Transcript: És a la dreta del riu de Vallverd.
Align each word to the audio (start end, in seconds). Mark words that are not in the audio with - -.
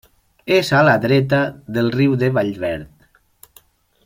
És 0.59 0.71
a 0.77 0.79
la 0.87 0.95
dreta 1.03 1.43
del 1.77 1.93
riu 1.99 2.19
de 2.25 2.31
Vallverd. 2.39 3.61